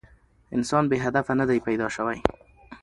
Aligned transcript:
انسان 0.55 0.83
بې 0.89 0.97
هدفه 1.05 1.33
نه 1.39 1.45
دی 1.49 1.57
پيداشوی 1.67 2.19